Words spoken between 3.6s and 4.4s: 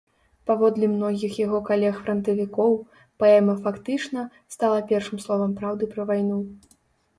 фактычна,